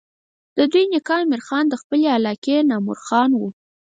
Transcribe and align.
د 0.57 0.59
دوي 0.71 0.83
نيکه 0.91 1.13
امير 1.23 1.41
خان 1.47 1.65
د 1.69 1.75
خپلې 1.81 2.05
علاقې 2.17 2.57
نامور 2.69 2.97
خان 3.05 3.29
وو 3.35 3.49